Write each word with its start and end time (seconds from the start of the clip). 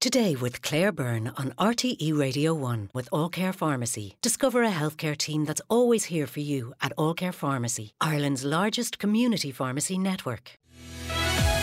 Today 0.00 0.36
with 0.36 0.62
Claire 0.62 0.92
Byrne 0.92 1.32
on 1.36 1.54
RTE 1.58 2.16
Radio 2.16 2.54
1 2.54 2.90
with 2.94 3.08
All 3.10 3.28
Care 3.28 3.52
Pharmacy. 3.52 4.14
Discover 4.22 4.62
a 4.62 4.70
healthcare 4.70 5.18
team 5.18 5.44
that's 5.44 5.60
always 5.68 6.04
here 6.04 6.28
for 6.28 6.38
you 6.38 6.72
at 6.80 6.92
All 6.96 7.14
Care 7.14 7.32
Pharmacy, 7.32 7.94
Ireland's 8.00 8.44
largest 8.44 9.00
community 9.00 9.50
pharmacy 9.50 9.98
network. 9.98 10.52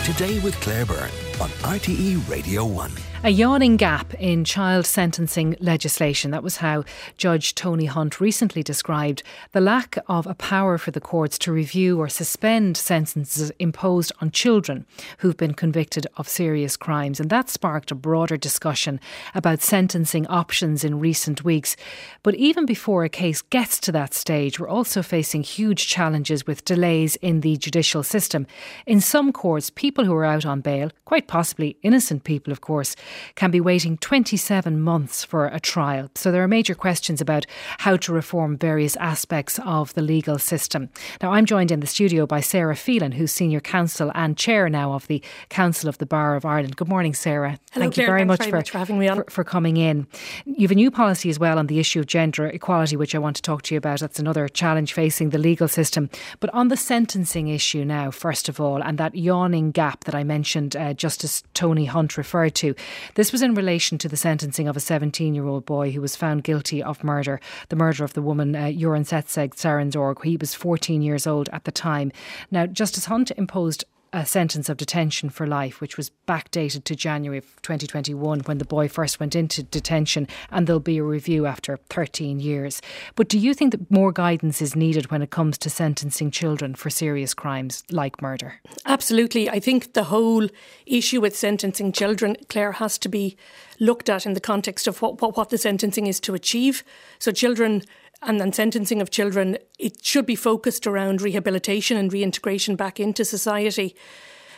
Today 0.04 0.38
with 0.40 0.54
Claire 0.60 0.84
Byrne 0.84 1.10
on 1.40 1.48
RTE 1.64 2.28
Radio 2.28 2.66
1. 2.66 2.90
A 3.24 3.30
yawning 3.30 3.76
gap 3.76 4.14
in 4.14 4.44
child 4.44 4.86
sentencing 4.86 5.56
legislation. 5.58 6.30
That 6.30 6.44
was 6.44 6.58
how 6.58 6.84
Judge 7.16 7.56
Tony 7.56 7.86
Hunt 7.86 8.20
recently 8.20 8.62
described 8.62 9.24
the 9.50 9.60
lack 9.60 9.98
of 10.06 10.28
a 10.28 10.34
power 10.34 10.78
for 10.78 10.92
the 10.92 11.00
courts 11.00 11.36
to 11.38 11.50
review 11.50 11.98
or 11.98 12.08
suspend 12.08 12.76
sentences 12.76 13.50
imposed 13.58 14.12
on 14.20 14.30
children 14.30 14.86
who've 15.18 15.36
been 15.36 15.54
convicted 15.54 16.06
of 16.16 16.28
serious 16.28 16.76
crimes. 16.76 17.18
And 17.18 17.28
that 17.30 17.48
sparked 17.48 17.90
a 17.90 17.96
broader 17.96 18.36
discussion 18.36 19.00
about 19.34 19.60
sentencing 19.60 20.26
options 20.28 20.84
in 20.84 21.00
recent 21.00 21.42
weeks. 21.42 21.74
But 22.22 22.36
even 22.36 22.64
before 22.64 23.02
a 23.02 23.08
case 23.08 23.42
gets 23.42 23.80
to 23.80 23.92
that 23.92 24.14
stage, 24.14 24.60
we're 24.60 24.68
also 24.68 25.02
facing 25.02 25.42
huge 25.42 25.88
challenges 25.88 26.46
with 26.46 26.64
delays 26.64 27.16
in 27.16 27.40
the 27.40 27.56
judicial 27.56 28.04
system. 28.04 28.46
In 28.86 29.00
some 29.00 29.32
courts, 29.32 29.70
people 29.70 30.04
who 30.04 30.14
are 30.14 30.24
out 30.24 30.46
on 30.46 30.60
bail, 30.60 30.92
quite 31.06 31.26
possibly 31.26 31.76
innocent 31.82 32.22
people, 32.22 32.52
of 32.52 32.60
course, 32.60 32.94
can 33.34 33.50
be 33.50 33.60
waiting 33.60 33.96
27 33.98 34.80
months 34.80 35.24
for 35.24 35.46
a 35.46 35.60
trial. 35.60 36.10
So 36.14 36.30
there 36.30 36.42
are 36.42 36.48
major 36.48 36.74
questions 36.74 37.20
about 37.20 37.46
how 37.78 37.96
to 37.96 38.12
reform 38.12 38.56
various 38.56 38.96
aspects 38.96 39.58
of 39.64 39.94
the 39.94 40.02
legal 40.02 40.38
system. 40.38 40.88
Now, 41.22 41.32
I'm 41.32 41.46
joined 41.46 41.70
in 41.70 41.80
the 41.80 41.86
studio 41.86 42.26
by 42.26 42.40
Sarah 42.40 42.76
Phelan, 42.76 43.12
who's 43.12 43.32
senior 43.32 43.60
counsel 43.60 44.10
and 44.14 44.36
chair 44.36 44.68
now 44.68 44.92
of 44.92 45.06
the 45.06 45.22
Council 45.48 45.88
of 45.88 45.98
the 45.98 46.06
Bar 46.06 46.36
of 46.36 46.44
Ireland. 46.44 46.76
Good 46.76 46.88
morning, 46.88 47.14
Sarah. 47.14 47.58
Hello, 47.72 47.84
Thank 47.84 47.94
Claire. 47.94 48.06
you 48.06 48.10
very 48.12 48.24
much, 48.24 48.38
very 48.38 48.50
for, 48.50 48.56
much 48.56 48.70
for 48.70 48.78
having 48.78 48.98
me 48.98 49.08
on. 49.08 49.16
For, 49.16 49.30
for 49.30 49.44
coming 49.44 49.76
in. 49.76 50.06
You've 50.44 50.70
a 50.70 50.74
new 50.74 50.90
policy 50.90 51.30
as 51.30 51.38
well 51.38 51.58
on 51.58 51.66
the 51.66 51.78
issue 51.78 52.00
of 52.00 52.06
gender 52.06 52.46
equality, 52.46 52.96
which 52.96 53.14
I 53.14 53.18
want 53.18 53.36
to 53.36 53.42
talk 53.42 53.62
to 53.62 53.74
you 53.74 53.78
about. 53.78 54.00
That's 54.00 54.18
another 54.18 54.48
challenge 54.48 54.92
facing 54.92 55.30
the 55.30 55.38
legal 55.38 55.68
system. 55.68 56.10
But 56.40 56.50
on 56.54 56.68
the 56.68 56.76
sentencing 56.76 57.48
issue 57.48 57.84
now, 57.84 58.10
first 58.10 58.48
of 58.48 58.60
all, 58.60 58.82
and 58.82 58.98
that 58.98 59.14
yawning 59.14 59.70
gap 59.70 60.04
that 60.04 60.14
I 60.14 60.24
mentioned 60.24 60.76
uh, 60.76 60.94
Justice 60.94 61.42
Tony 61.54 61.86
Hunt 61.86 62.16
referred 62.16 62.54
to, 62.56 62.74
this 63.14 63.32
was 63.32 63.42
in 63.42 63.54
relation 63.54 63.98
to 63.98 64.08
the 64.08 64.16
sentencing 64.16 64.68
of 64.68 64.76
a 64.76 64.80
17 64.80 65.34
year 65.34 65.46
old 65.46 65.64
boy 65.64 65.92
who 65.92 66.00
was 66.00 66.16
found 66.16 66.44
guilty 66.44 66.82
of 66.82 67.04
murder, 67.04 67.40
the 67.68 67.76
murder 67.76 68.04
of 68.04 68.14
the 68.14 68.22
woman 68.22 68.54
uh, 68.54 68.64
Urantsetseg. 68.66 70.24
He 70.24 70.36
was 70.36 70.54
14 70.54 71.02
years 71.02 71.26
old 71.26 71.48
at 71.52 71.64
the 71.64 71.72
time. 71.72 72.12
Now, 72.50 72.66
Justice 72.66 73.06
Hunt 73.06 73.30
imposed 73.32 73.84
a 74.16 74.24
sentence 74.24 74.70
of 74.70 74.78
detention 74.78 75.28
for 75.28 75.46
life, 75.46 75.82
which 75.82 75.98
was 75.98 76.10
backdated 76.26 76.84
to 76.84 76.96
January 76.96 77.36
of 77.36 77.44
2021 77.60 78.40
when 78.40 78.56
the 78.56 78.64
boy 78.64 78.88
first 78.88 79.20
went 79.20 79.36
into 79.36 79.62
detention, 79.62 80.26
and 80.50 80.66
there'll 80.66 80.80
be 80.80 80.96
a 80.96 81.02
review 81.02 81.44
after 81.44 81.76
13 81.90 82.40
years. 82.40 82.80
But 83.14 83.28
do 83.28 83.38
you 83.38 83.52
think 83.52 83.72
that 83.72 83.90
more 83.90 84.12
guidance 84.12 84.62
is 84.62 84.74
needed 84.74 85.10
when 85.10 85.20
it 85.20 85.28
comes 85.28 85.58
to 85.58 85.68
sentencing 85.68 86.30
children 86.30 86.74
for 86.74 86.88
serious 86.88 87.34
crimes 87.34 87.84
like 87.90 88.22
murder? 88.22 88.54
Absolutely. 88.86 89.50
I 89.50 89.60
think 89.60 89.92
the 89.92 90.04
whole 90.04 90.48
issue 90.86 91.20
with 91.20 91.36
sentencing 91.36 91.92
children, 91.92 92.38
Claire, 92.48 92.72
has 92.72 92.96
to 92.98 93.10
be 93.10 93.36
looked 93.78 94.08
at 94.08 94.24
in 94.24 94.32
the 94.32 94.40
context 94.40 94.88
of 94.88 95.02
what, 95.02 95.20
what, 95.20 95.36
what 95.36 95.50
the 95.50 95.58
sentencing 95.58 96.06
is 96.06 96.20
to 96.20 96.32
achieve. 96.32 96.82
So, 97.18 97.32
children 97.32 97.82
and, 98.22 98.40
and 98.40 98.54
sentencing 98.54 99.00
of 99.00 99.10
children, 99.10 99.58
it 99.78 100.04
should 100.04 100.26
be 100.26 100.36
focused 100.36 100.86
around 100.86 101.22
rehabilitation 101.22 101.96
and 101.96 102.12
reintegration 102.12 102.76
back 102.76 102.98
into 102.98 103.24
society. 103.24 103.94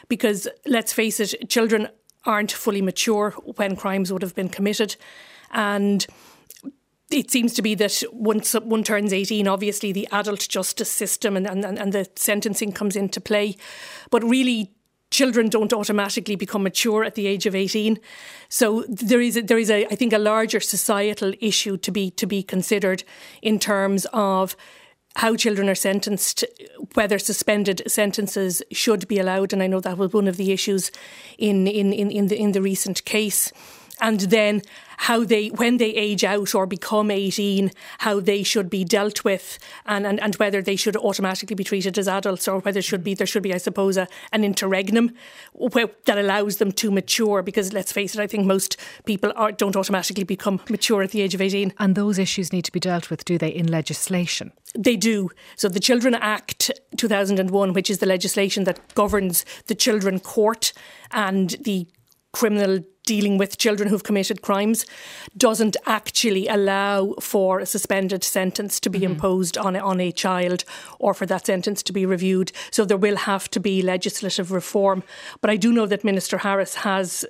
Because 0.09 0.49
let's 0.67 0.93
face 0.93 1.21
it, 1.21 1.49
children 1.49 1.89
aren't 2.25 2.53
fully 2.53 2.83
mature 2.83 3.31
when 3.57 3.77
crimes 3.77 4.13
would 4.13 4.23
have 4.23 4.35
been 4.35 4.49
committed. 4.49 4.97
And 5.51 6.07
it 7.11 7.31
seems 7.31 7.55
to 7.55 7.63
be 7.63 7.75
that 7.75 8.03
once 8.13 8.53
one 8.53 8.85
turns 8.85 9.13
18, 9.13 9.49
obviously 9.49 9.93
the 9.93 10.09
adult 10.13 10.47
justice 10.49 10.91
system 10.91 11.37
and, 11.37 11.47
and, 11.47 11.65
and 11.65 11.93
the 11.93 12.09
sentencing 12.17 12.73
comes 12.73 12.97
into 12.97 13.21
play. 13.21 13.57
But 14.11 14.23
really, 14.23 14.73
children 15.11 15.49
don't 15.49 15.73
automatically 15.73 16.37
become 16.37 16.63
mature 16.63 17.05
at 17.05 17.15
the 17.15 17.27
age 17.27 17.47
of 17.47 17.55
18 17.55 17.99
so 18.49 18.85
there 18.89 19.21
is 19.21 19.37
a, 19.37 19.43
there 19.43 19.59
is 19.59 19.71
a 19.71 19.87
I 19.87 19.95
think 19.95 20.13
a 20.13 20.19
larger 20.19 20.61
societal 20.61 21.33
issue 21.41 21.77
to 21.79 21.91
be 21.91 22.11
to 22.13 22.27
be 22.27 22.43
considered 22.43 23.05
in 23.43 23.59
terms 23.59 24.07
of 24.13 24.57
how 25.17 25.35
children 25.35 25.69
are 25.69 25.75
sentenced 25.75 26.45
whether 26.95 27.19
suspended 27.19 27.83
sentences 27.87 28.63
should 28.73 29.09
be 29.09 29.19
allowed 29.19 29.53
and 29.53 29.63
I 29.63 29.67
know 29.67 29.81
that 29.81 29.99
was 29.99 30.13
one 30.13 30.29
of 30.29 30.37
the 30.37 30.53
issues 30.53 30.91
in 31.39 31.67
in 31.67 31.93
in, 31.93 32.11
in 32.11 32.27
the 32.29 32.39
in 32.39 32.53
the 32.53 32.63
recent 32.63 33.05
case. 33.05 33.53
And 34.01 34.21
then 34.21 34.63
how 34.99 35.25
they 35.25 35.49
when 35.49 35.79
they 35.79 35.91
age 35.91 36.25
out 36.25 36.55
or 36.55 36.67
become 36.67 37.11
18 37.11 37.71
how 37.99 38.21
they 38.21 38.43
should 38.43 38.69
be 38.69 38.85
dealt 38.85 39.25
with 39.25 39.59
and, 39.87 40.07
and, 40.07 40.21
and 40.21 40.37
whether 40.37 40.61
they 40.61 40.77
should 40.77 40.97
automatically 40.97 41.55
be 41.55 41.65
treated 41.65 41.99
as 41.99 42.09
adults 42.09 42.47
or 42.47 42.61
whether 42.61 42.83
should 42.83 43.05
be 43.05 43.15
there 43.15 43.27
should 43.27 43.43
be 43.43 43.55
I 43.55 43.59
suppose 43.59 43.97
a, 43.97 44.09
an 44.33 44.45
interregnum 44.45 45.13
where, 45.53 45.91
that 46.05 46.19
allows 46.19 46.57
them 46.57 46.73
to 46.73 46.91
mature 46.91 47.43
because 47.43 47.73
let's 47.73 47.93
face 47.93 48.15
it 48.15 48.21
I 48.21 48.27
think 48.27 48.47
most 48.47 48.77
people 49.07 49.33
are, 49.37 49.53
don't 49.53 49.77
automatically 49.77 50.25
become 50.25 50.61
mature 50.69 51.03
at 51.03 51.13
the 51.13 51.23
age 51.23 51.35
of 51.35 51.41
18 51.41 51.75
and 51.79 51.95
those 51.95 52.19
issues 52.19 52.53
need 52.53 52.65
to 52.65 52.73
be 52.73 52.81
dealt 52.81 53.11
with 53.11 53.25
do 53.25 53.39
they 53.39 53.49
in 53.49 53.67
legislation 53.67 54.53
they 54.75 54.97
do. 54.97 55.31
So 55.57 55.69
the 55.69 55.81
Children 55.81 56.15
Act 56.15 56.71
2001, 56.97 57.73
which 57.73 57.91
is 57.91 57.99
the 57.99 58.07
legislation 58.07 58.65
that 58.65 58.95
governs 58.95 59.45
the 59.67 59.75
children 59.75 60.21
court 60.21 60.73
and 61.11 61.51
the 61.63 61.87
criminal 62.33 62.81
dealing 63.09 63.39
with 63.39 63.57
children 63.57 63.89
who've 63.89 64.05
committed 64.05 64.43
crimes 64.43 64.85
doesn't 65.35 65.79
actually 65.87 66.47
allow 66.47 67.15
for 67.19 67.59
a 67.59 67.65
suspended 67.65 68.23
sentence 68.23 68.79
to 68.79 68.91
be 68.91 68.99
mm-hmm. 68.99 69.13
imposed 69.13 69.57
on 69.57 69.75
a, 69.75 69.79
on 69.79 69.99
a 69.99 70.13
child 70.13 70.63
or 70.99 71.15
for 71.15 71.25
that 71.25 71.47
sentence 71.47 71.83
to 71.83 71.91
be 71.91 72.05
reviewed. 72.05 72.53
So 72.71 72.85
there 72.85 72.99
will 72.99 73.17
have 73.17 73.49
to 73.53 73.61
be 73.61 73.81
legislative 73.81 74.53
reform. 74.53 75.03
But 75.41 75.49
I 75.49 75.57
do 75.57 75.73
know 75.73 75.87
that 75.87 76.05
Minister 76.05 76.37
Harris 76.37 76.75
has 76.75 77.25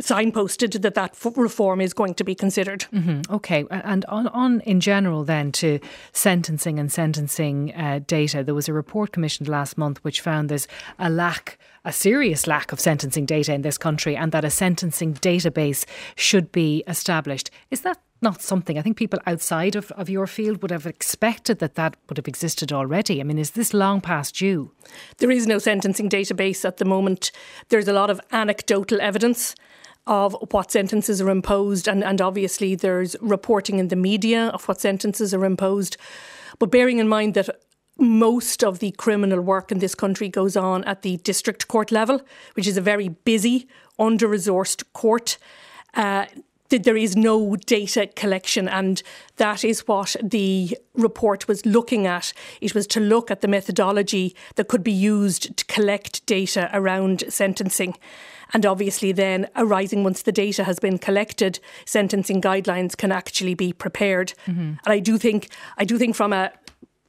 signposted 0.00 0.82
that 0.82 0.94
that 0.94 1.16
reform 1.36 1.80
is 1.80 1.92
going 1.92 2.14
to 2.14 2.24
be 2.24 2.34
considered. 2.34 2.86
Mm-hmm. 2.92 3.34
Okay, 3.34 3.64
and 3.70 4.04
on, 4.06 4.28
on 4.28 4.60
in 4.60 4.80
general 4.80 5.24
then 5.24 5.52
to 5.52 5.80
sentencing 6.12 6.78
and 6.78 6.92
sentencing 6.92 7.74
uh, 7.74 8.00
data, 8.06 8.44
there 8.44 8.54
was 8.54 8.68
a 8.68 8.72
report 8.72 9.12
commissioned 9.12 9.48
last 9.48 9.78
month 9.78 10.02
which 10.04 10.20
found 10.20 10.48
there's 10.48 10.68
a 10.98 11.08
lack, 11.08 11.58
a 11.84 11.92
serious 11.92 12.46
lack 12.46 12.72
of 12.72 12.80
sentencing 12.80 13.26
data 13.26 13.52
in 13.54 13.62
this 13.62 13.78
country, 13.78 14.16
and 14.16 14.32
that 14.32 14.44
a 14.44 14.50
sentencing 14.50 15.14
database 15.14 15.86
should 16.14 16.52
be 16.52 16.84
established. 16.86 17.50
Is 17.70 17.80
that 17.82 17.98
not 18.22 18.40
something 18.40 18.78
I 18.78 18.82
think 18.82 18.96
people 18.96 19.18
outside 19.26 19.76
of, 19.76 19.92
of 19.92 20.08
your 20.08 20.26
field 20.26 20.62
would 20.62 20.70
have 20.70 20.86
expected 20.86 21.58
that 21.58 21.74
that 21.74 21.96
would 22.08 22.16
have 22.16 22.26
existed 22.26 22.72
already. 22.72 23.20
I 23.20 23.24
mean, 23.24 23.38
is 23.38 23.50
this 23.50 23.74
long 23.74 24.00
past 24.00 24.36
due? 24.36 24.72
There 25.18 25.30
is 25.30 25.46
no 25.46 25.58
sentencing 25.58 26.08
database 26.08 26.64
at 26.64 26.78
the 26.78 26.86
moment. 26.86 27.30
There's 27.68 27.88
a 27.88 27.92
lot 27.92 28.08
of 28.08 28.20
anecdotal 28.32 29.00
evidence 29.02 29.54
of 30.06 30.36
what 30.50 30.70
sentences 30.70 31.20
are 31.20 31.30
imposed, 31.30 31.88
and, 31.88 32.04
and 32.04 32.20
obviously 32.20 32.74
there's 32.74 33.16
reporting 33.20 33.78
in 33.78 33.88
the 33.88 33.96
media 33.96 34.48
of 34.48 34.66
what 34.68 34.80
sentences 34.80 35.34
are 35.34 35.44
imposed. 35.44 35.96
But 36.58 36.70
bearing 36.70 36.98
in 36.98 37.08
mind 37.08 37.34
that 37.34 37.48
most 37.98 38.62
of 38.62 38.78
the 38.78 38.92
criminal 38.92 39.40
work 39.40 39.72
in 39.72 39.78
this 39.78 39.94
country 39.94 40.28
goes 40.28 40.56
on 40.56 40.84
at 40.84 41.02
the 41.02 41.16
district 41.18 41.66
court 41.68 41.90
level, 41.90 42.20
which 42.54 42.66
is 42.66 42.76
a 42.76 42.82
very 42.82 43.08
busy, 43.08 43.68
under 43.98 44.28
resourced 44.28 44.84
court. 44.92 45.38
Uh, 45.94 46.26
there 46.68 46.96
is 46.96 47.16
no 47.16 47.56
data 47.56 48.08
collection, 48.16 48.68
and 48.68 49.02
that 49.36 49.64
is 49.64 49.86
what 49.86 50.16
the 50.22 50.76
report 50.94 51.48
was 51.48 51.64
looking 51.66 52.06
at. 52.06 52.32
It 52.60 52.74
was 52.74 52.86
to 52.88 53.00
look 53.00 53.30
at 53.30 53.40
the 53.40 53.48
methodology 53.48 54.34
that 54.56 54.68
could 54.68 54.82
be 54.82 54.92
used 54.92 55.56
to 55.56 55.64
collect 55.66 56.24
data 56.26 56.70
around 56.72 57.24
sentencing. 57.28 57.96
And 58.52 58.64
obviously, 58.64 59.12
then 59.12 59.48
arising 59.56 60.04
once 60.04 60.22
the 60.22 60.32
data 60.32 60.64
has 60.64 60.78
been 60.78 60.98
collected, 60.98 61.58
sentencing 61.84 62.40
guidelines 62.40 62.96
can 62.96 63.10
actually 63.10 63.54
be 63.54 63.72
prepared. 63.72 64.34
Mm-hmm. 64.46 64.60
And 64.60 64.78
I 64.84 65.00
do 65.00 65.18
think, 65.18 65.48
I 65.78 65.84
do 65.84 65.98
think 65.98 66.14
from 66.14 66.32
a 66.32 66.52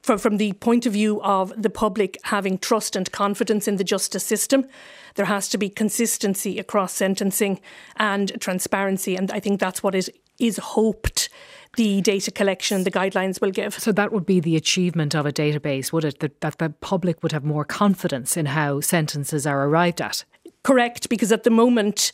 from, 0.02 0.18
from 0.18 0.36
the 0.36 0.52
point 0.54 0.86
of 0.86 0.92
view 0.92 1.20
of 1.22 1.52
the 1.60 1.70
public 1.70 2.18
having 2.24 2.58
trust 2.58 2.96
and 2.96 3.10
confidence 3.12 3.68
in 3.68 3.76
the 3.76 3.84
justice 3.84 4.24
system, 4.24 4.66
there 5.14 5.26
has 5.26 5.48
to 5.50 5.58
be 5.58 5.68
consistency 5.68 6.58
across 6.58 6.92
sentencing 6.92 7.60
and 7.96 8.40
transparency. 8.40 9.16
And 9.16 9.30
I 9.30 9.40
think 9.40 9.60
that's 9.60 9.82
what 9.82 9.94
is, 9.94 10.10
is 10.38 10.58
hoped 10.58 11.28
the 11.76 12.00
data 12.00 12.30
collection, 12.30 12.84
the 12.84 12.90
guidelines 12.90 13.40
will 13.40 13.50
give. 13.50 13.78
So 13.78 13.92
that 13.92 14.12
would 14.12 14.26
be 14.26 14.40
the 14.40 14.56
achievement 14.56 15.14
of 15.14 15.26
a 15.26 15.32
database, 15.32 15.92
would 15.92 16.04
it? 16.04 16.20
That, 16.20 16.40
that 16.40 16.58
the 16.58 16.70
public 16.70 17.22
would 17.22 17.32
have 17.32 17.44
more 17.44 17.64
confidence 17.64 18.36
in 18.36 18.46
how 18.46 18.80
sentences 18.80 19.46
are 19.46 19.66
arrived 19.66 20.00
at? 20.00 20.24
Correct, 20.62 21.08
because 21.08 21.30
at 21.30 21.44
the 21.44 21.50
moment, 21.50 22.12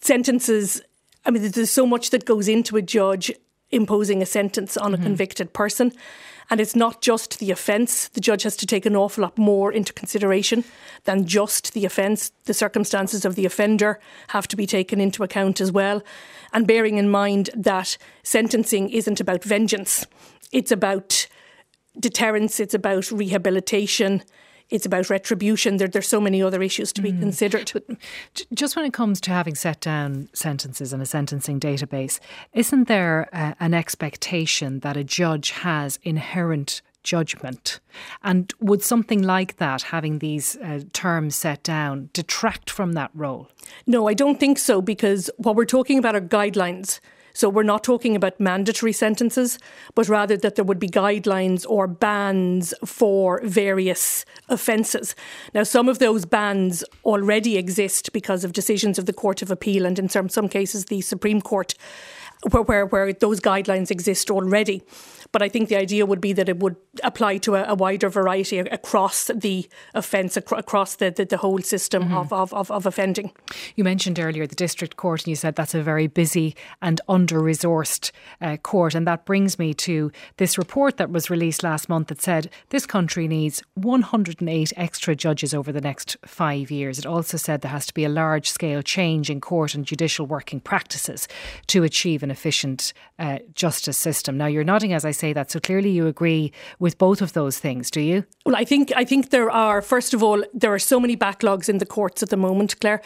sentences, 0.00 0.82
I 1.24 1.30
mean, 1.30 1.50
there's 1.50 1.70
so 1.70 1.86
much 1.86 2.10
that 2.10 2.24
goes 2.24 2.48
into 2.48 2.76
a 2.76 2.82
judge 2.82 3.32
imposing 3.70 4.22
a 4.22 4.26
sentence 4.26 4.76
on 4.76 4.92
a 4.92 4.96
mm-hmm. 4.96 5.06
convicted 5.06 5.52
person. 5.52 5.92
And 6.48 6.60
it's 6.60 6.76
not 6.76 7.02
just 7.02 7.40
the 7.40 7.50
offence. 7.50 8.08
The 8.08 8.20
judge 8.20 8.44
has 8.44 8.56
to 8.58 8.66
take 8.66 8.86
an 8.86 8.94
awful 8.94 9.22
lot 9.22 9.36
more 9.36 9.72
into 9.72 9.92
consideration 9.92 10.64
than 11.04 11.26
just 11.26 11.72
the 11.72 11.84
offence. 11.84 12.30
The 12.44 12.54
circumstances 12.54 13.24
of 13.24 13.34
the 13.34 13.46
offender 13.46 13.98
have 14.28 14.46
to 14.48 14.56
be 14.56 14.66
taken 14.66 15.00
into 15.00 15.24
account 15.24 15.60
as 15.60 15.72
well. 15.72 16.02
And 16.52 16.66
bearing 16.66 16.98
in 16.98 17.10
mind 17.10 17.50
that 17.54 17.98
sentencing 18.22 18.90
isn't 18.90 19.20
about 19.20 19.42
vengeance, 19.42 20.06
it's 20.52 20.70
about 20.70 21.26
deterrence, 21.98 22.60
it's 22.60 22.74
about 22.74 23.10
rehabilitation, 23.10 24.22
it's 24.70 24.86
about 24.86 25.10
retribution. 25.10 25.76
There, 25.76 25.88
there's 25.88 26.08
so 26.08 26.20
many 26.20 26.42
other 26.42 26.62
issues 26.62 26.92
to 26.94 27.02
be 27.02 27.12
mm. 27.12 27.20
considered. 27.20 27.70
But 27.72 27.84
just 28.52 28.76
when 28.76 28.84
it 28.84 28.92
comes 28.92 29.20
to 29.22 29.30
having 29.30 29.54
set 29.54 29.80
down 29.80 30.28
sentences 30.32 30.92
in 30.92 31.00
a 31.00 31.06
sentencing 31.06 31.60
database, 31.60 32.18
isn't 32.52 32.88
there 32.88 33.28
uh, 33.32 33.54
an 33.60 33.74
expectation 33.74 34.80
that 34.80 34.96
a 34.96 35.04
judge 35.04 35.50
has 35.50 35.98
inherent 36.02 36.82
judgment. 37.06 37.80
And 38.22 38.52
would 38.60 38.82
something 38.82 39.22
like 39.22 39.56
that, 39.56 39.82
having 39.82 40.18
these 40.18 40.56
uh, 40.56 40.80
terms 40.92 41.36
set 41.36 41.62
down, 41.62 42.10
detract 42.12 42.68
from 42.68 42.92
that 42.92 43.10
role? 43.14 43.48
No, 43.86 44.08
I 44.08 44.12
don't 44.12 44.38
think 44.38 44.58
so, 44.58 44.82
because 44.82 45.30
what 45.38 45.56
we're 45.56 45.64
talking 45.64 45.98
about 45.98 46.16
are 46.16 46.20
guidelines. 46.20 47.00
So 47.36 47.50
we're 47.50 47.64
not 47.64 47.84
talking 47.84 48.16
about 48.16 48.40
mandatory 48.40 48.94
sentences, 48.94 49.58
but 49.94 50.08
rather 50.08 50.38
that 50.38 50.54
there 50.54 50.64
would 50.64 50.78
be 50.78 50.88
guidelines 50.88 51.66
or 51.68 51.86
bans 51.86 52.72
for 52.82 53.42
various 53.44 54.24
offences. 54.48 55.14
Now, 55.52 55.62
some 55.62 55.86
of 55.86 55.98
those 55.98 56.24
bans 56.24 56.82
already 57.04 57.58
exist 57.58 58.14
because 58.14 58.42
of 58.42 58.54
decisions 58.54 58.98
of 58.98 59.04
the 59.04 59.12
Court 59.12 59.42
of 59.42 59.50
Appeal 59.50 59.84
and 59.84 59.98
in 59.98 60.08
some, 60.08 60.30
some 60.30 60.48
cases 60.48 60.86
the 60.86 61.02
Supreme 61.02 61.42
Court 61.42 61.74
where, 62.50 62.62
where, 62.62 62.86
where 62.86 63.12
those 63.12 63.40
guidelines 63.40 63.90
exist 63.90 64.30
already. 64.30 64.82
But 65.32 65.42
I 65.42 65.48
think 65.48 65.68
the 65.68 65.76
idea 65.76 66.06
would 66.06 66.20
be 66.20 66.32
that 66.32 66.48
it 66.48 66.58
would 66.58 66.76
apply 67.02 67.38
to 67.38 67.56
a, 67.56 67.64
a 67.64 67.74
wider 67.74 68.08
variety 68.08 68.58
across 68.58 69.30
the 69.34 69.68
offence, 69.94 70.36
across 70.36 70.96
the, 70.96 71.10
the, 71.10 71.24
the, 71.24 71.36
whole 71.36 71.60
system 71.60 72.04
mm-hmm. 72.04 72.16
of, 72.16 72.32
of, 72.32 72.54
of, 72.54 72.70
of 72.70 72.86
offending. 72.86 73.32
You 73.74 73.84
mentioned 73.84 74.18
earlier 74.18 74.46
the 74.46 74.54
district 74.54 74.96
court, 74.96 75.22
and 75.22 75.28
you 75.28 75.36
said 75.36 75.54
that's 75.54 75.74
a 75.74 75.82
very 75.82 76.06
busy 76.06 76.56
and 76.80 77.00
under 77.08 77.40
resourced 77.40 78.10
uh, 78.40 78.56
court. 78.56 78.94
And 78.94 79.06
that 79.06 79.24
brings 79.24 79.58
me 79.58 79.74
to 79.74 80.10
this 80.38 80.56
report 80.56 80.96
that 80.96 81.10
was 81.10 81.30
released 81.30 81.62
last 81.62 81.88
month 81.88 82.08
that 82.08 82.22
said 82.22 82.50
this 82.70 82.86
country 82.86 83.28
needs 83.28 83.62
108 83.74 84.72
extra 84.76 85.14
judges 85.14 85.52
over 85.52 85.72
the 85.72 85.80
next 85.80 86.16
five 86.24 86.70
years. 86.70 86.98
It 86.98 87.06
also 87.06 87.36
said 87.36 87.60
there 87.60 87.70
has 87.70 87.86
to 87.86 87.94
be 87.94 88.04
a 88.04 88.08
large 88.08 88.48
scale 88.48 88.82
change 88.82 89.30
in 89.30 89.40
court 89.40 89.74
and 89.74 89.84
judicial 89.84 90.26
working 90.26 90.60
practices 90.60 91.28
to 91.68 91.82
achieve 91.82 92.22
an 92.22 92.30
efficient 92.30 92.92
uh, 93.18 93.38
justice 93.54 93.96
system. 93.96 94.36
Now, 94.36 94.46
you're 94.46 94.64
nodding 94.64 94.92
as 94.92 95.04
I 95.04 95.10
say 95.16 95.32
that, 95.32 95.50
so 95.50 95.60
clearly 95.60 95.90
you 95.90 96.06
agree 96.06 96.52
with 96.78 96.98
both 96.98 97.22
of 97.22 97.32
those 97.32 97.58
things, 97.58 97.90
do 97.90 98.00
you? 98.00 98.24
Well, 98.44 98.56
I 98.56 98.64
think 98.64 98.92
I 98.94 99.04
think 99.04 99.30
there 99.30 99.50
are. 99.50 99.82
First 99.82 100.14
of 100.14 100.22
all, 100.22 100.44
there 100.54 100.72
are 100.72 100.78
so 100.78 101.00
many 101.00 101.16
backlogs 101.16 101.68
in 101.68 101.78
the 101.78 101.86
courts 101.86 102.22
at 102.22 102.30
the 102.30 102.36
moment, 102.36 102.80
Claire 102.80 103.02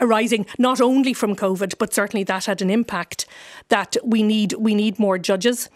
arising 0.00 0.46
not 0.58 0.80
only 0.80 1.12
from 1.12 1.34
COVID, 1.34 1.74
but 1.78 1.92
certainly 1.92 2.24
that 2.24 2.44
had 2.44 2.62
an 2.62 2.70
impact. 2.70 3.26
That 3.68 3.96
we 4.04 4.22
need 4.22 4.52
we 4.54 4.74
need 4.74 4.98
more 4.98 5.18
judges, 5.18 5.68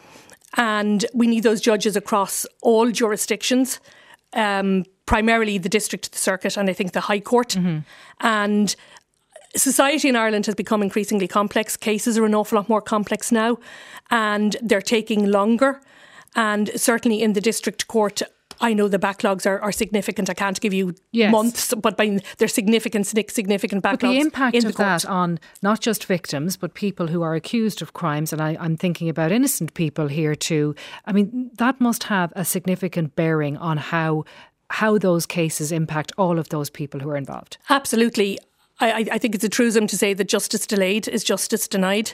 and 0.57 1.05
we 1.15 1.27
need 1.27 1.43
those 1.43 1.61
judges 1.61 1.97
across 1.97 2.47
all 2.63 2.91
jurisdictions. 2.91 3.81
Um, 4.35 4.85
primarily 5.07 5.59
the 5.59 5.69
district, 5.69 6.13
the 6.13 6.19
circuit, 6.19 6.57
and 6.57 6.71
I 6.71 6.73
think 6.73 6.93
the 6.93 7.01
High 7.01 7.21
Court. 7.21 7.51
Mm-hmm. 7.51 7.81
And 8.21 8.75
society 9.57 10.09
in 10.09 10.17
Ireland 10.17 10.47
has 10.47 10.55
become 10.55 10.83
increasingly 10.83 11.29
complex. 11.29 11.77
Cases 11.77 12.19
are 12.19 12.25
an 12.25 12.35
awful 12.35 12.57
lot 12.57 12.69
more 12.69 12.83
complex 12.83 13.33
now, 13.33 13.59
and 14.11 14.57
they're 14.63 14.83
taking 14.83 15.31
longer. 15.31 15.81
And 16.35 16.71
certainly 16.77 17.23
in 17.23 17.35
the 17.35 17.41
district 17.41 17.89
court, 17.89 18.23
I 18.61 18.75
know 18.75 18.87
the 18.89 18.99
backlogs 18.99 19.45
are, 19.45 19.61
are 19.61 19.73
significant. 19.73 20.31
I 20.31 20.35
can't 20.35 20.61
give 20.61 20.73
you 20.73 20.95
yes. 21.11 21.33
months, 21.33 21.75
but 21.75 21.97
by, 21.97 22.21
they're 22.39 22.49
significant, 22.49 23.07
significant 23.07 23.83
backlogs. 23.83 24.01
But 24.01 24.01
the 24.01 24.21
impact 24.21 24.57
of 24.57 24.63
the 24.65 24.73
that 24.73 25.05
on 25.05 25.41
not 25.63 25.81
just 25.81 26.05
victims, 26.05 26.57
but 26.57 26.75
people 26.75 27.09
who 27.09 27.23
are 27.23 27.35
accused 27.35 27.83
of 27.83 27.93
crimes, 27.93 28.33
and 28.33 28.41
I, 28.41 28.57
I'm 28.61 28.77
thinking 28.77 29.09
about 29.09 29.33
innocent 29.33 29.75
people 29.75 30.07
here 30.09 30.35
too. 30.35 30.75
I 31.07 31.13
mean, 31.13 31.51
that 31.59 31.81
must 31.81 32.05
have 32.05 32.33
a 32.37 32.45
significant 32.45 33.17
bearing 33.17 33.57
on 33.57 33.79
how 33.79 34.25
how 34.71 34.97
those 34.97 35.27
cases 35.27 35.71
impact 35.71 36.13
all 36.17 36.39
of 36.39 36.49
those 36.49 36.71
people 36.71 36.99
who 36.99 37.11
are 37.11 37.17
involved. 37.17 37.59
Absolutely. 37.69 38.39
I, 38.81 39.07
I 39.13 39.19
think 39.19 39.35
it's 39.35 39.45
a 39.45 39.49
truism 39.49 39.87
to 39.87 39.97
say 39.97 40.15
that 40.15 40.29
justice 40.29 40.67
delayed 40.67 41.09
is 41.09 41.25
justice 41.25 41.69
denied. 41.69 42.13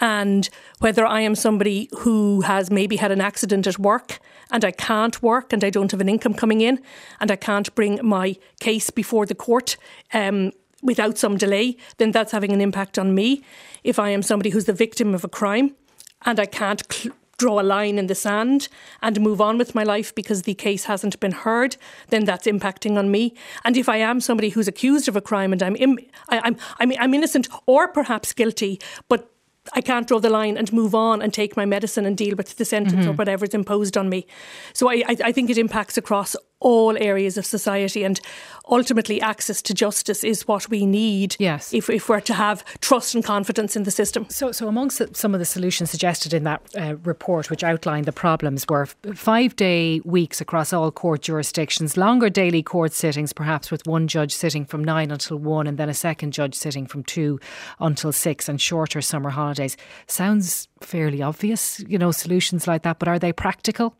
And 0.00 0.48
whether 0.80 1.06
I 1.06 1.20
am 1.20 1.34
somebody 1.34 1.88
who 1.98 2.40
has 2.40 2.70
maybe 2.70 2.96
had 2.96 3.12
an 3.12 3.20
accident 3.20 3.66
at 3.66 3.78
work 3.78 4.18
and 4.50 4.64
I 4.64 4.72
can't 4.72 5.22
work 5.22 5.52
and 5.52 5.62
I 5.62 5.70
don't 5.70 5.92
have 5.92 6.00
an 6.00 6.08
income 6.08 6.34
coming 6.34 6.60
in 6.60 6.80
and 7.20 7.30
I 7.30 7.36
can't 7.36 7.72
bring 7.74 8.00
my 8.02 8.36
case 8.58 8.90
before 8.90 9.26
the 9.26 9.34
court 9.34 9.76
um, 10.12 10.52
without 10.82 11.18
some 11.18 11.36
delay, 11.36 11.76
then 11.98 12.10
that's 12.10 12.32
having 12.32 12.52
an 12.52 12.60
impact 12.60 12.98
on 12.98 13.14
me. 13.14 13.44
If 13.84 13.98
I 13.98 14.10
am 14.10 14.22
somebody 14.22 14.50
who's 14.50 14.64
the 14.64 14.72
victim 14.72 15.14
of 15.14 15.22
a 15.22 15.28
crime 15.28 15.76
and 16.24 16.40
I 16.40 16.46
can't 16.46 16.82
cl- 16.92 17.14
draw 17.42 17.60
a 17.60 17.70
line 17.76 17.98
in 17.98 18.06
the 18.06 18.14
sand 18.14 18.68
and 19.00 19.20
move 19.20 19.40
on 19.40 19.58
with 19.58 19.74
my 19.74 19.84
life 19.94 20.14
because 20.14 20.42
the 20.42 20.54
case 20.54 20.84
hasn't 20.92 21.18
been 21.18 21.36
heard, 21.46 21.76
then 22.08 22.24
that's 22.24 22.46
impacting 22.46 22.96
on 22.96 23.10
me. 23.10 23.34
And 23.64 23.76
if 23.76 23.88
I 23.88 23.98
am 24.10 24.20
somebody 24.20 24.50
who's 24.50 24.68
accused 24.68 25.08
of 25.08 25.16
a 25.16 25.20
crime 25.30 25.52
and 25.52 25.62
I'm 25.62 25.76
Im- 25.76 25.98
I, 26.28 26.40
I'm, 26.46 26.56
I'm 26.78 26.92
I'm 27.00 27.14
innocent 27.14 27.48
or 27.66 27.88
perhaps 27.88 28.32
guilty, 28.32 28.80
but 29.08 29.28
I 29.72 29.80
can't 29.80 30.08
draw 30.08 30.20
the 30.20 30.30
line 30.30 30.56
and 30.56 30.72
move 30.72 30.94
on 30.94 31.22
and 31.22 31.32
take 31.32 31.56
my 31.56 31.66
medicine 31.66 32.04
and 32.06 32.16
deal 32.16 32.36
with 32.36 32.56
the 32.56 32.64
sentence 32.64 33.02
mm-hmm. 33.02 33.10
or 33.10 33.12
whatever 33.12 33.44
is 33.44 33.54
imposed 33.54 33.96
on 33.96 34.08
me. 34.08 34.26
So 34.72 34.90
I, 34.90 35.04
I, 35.06 35.16
I 35.26 35.32
think 35.32 35.50
it 35.50 35.58
impacts 35.58 35.96
across 35.96 36.34
all 36.62 36.96
areas 36.98 37.36
of 37.36 37.44
society 37.44 38.04
and 38.04 38.20
ultimately 38.68 39.20
access 39.20 39.60
to 39.62 39.74
justice 39.74 40.24
is 40.24 40.46
what 40.46 40.68
we 40.70 40.86
need 40.86 41.36
yes. 41.38 41.74
if, 41.74 41.90
if 41.90 42.08
we're 42.08 42.20
to 42.20 42.34
have 42.34 42.64
trust 42.80 43.14
and 43.14 43.24
confidence 43.24 43.76
in 43.76 43.82
the 43.82 43.90
system. 43.90 44.26
So, 44.28 44.52
so 44.52 44.68
amongst 44.68 45.02
some 45.16 45.34
of 45.34 45.40
the 45.40 45.44
solutions 45.44 45.90
suggested 45.90 46.32
in 46.32 46.44
that 46.44 46.62
uh, 46.78 46.96
report, 47.02 47.50
which 47.50 47.64
outlined 47.64 48.06
the 48.06 48.12
problems, 48.12 48.64
were 48.68 48.86
five 49.14 49.56
day 49.56 50.00
weeks 50.04 50.40
across 50.40 50.72
all 50.72 50.90
court 50.90 51.22
jurisdictions, 51.22 51.96
longer 51.96 52.30
daily 52.30 52.62
court 52.62 52.92
sittings, 52.92 53.32
perhaps 53.32 53.70
with 53.70 53.86
one 53.86 54.06
judge 54.06 54.32
sitting 54.32 54.64
from 54.64 54.84
nine 54.84 55.10
until 55.10 55.38
one, 55.38 55.66
and 55.66 55.78
then 55.78 55.88
a 55.88 55.94
second 55.94 56.32
judge 56.32 56.54
sitting 56.54 56.86
from 56.86 57.02
two 57.02 57.40
until 57.80 58.12
six, 58.12 58.48
and 58.48 58.60
shorter 58.60 59.00
summer 59.00 59.30
holidays. 59.30 59.76
Sounds 60.06 60.68
fairly 60.80 61.22
obvious, 61.22 61.80
you 61.80 61.98
know, 61.98 62.12
solutions 62.12 62.66
like 62.66 62.82
that, 62.82 62.98
but 62.98 63.08
are 63.08 63.18
they 63.18 63.32
practical? 63.32 63.96